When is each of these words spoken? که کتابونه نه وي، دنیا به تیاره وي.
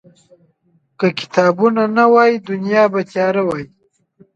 که 0.99 1.07
کتابونه 1.19 1.83
نه 1.97 2.05
وي، 2.13 2.31
دنیا 2.49 2.83
به 2.93 3.01
تیاره 3.11 3.43
وي. 3.47 3.63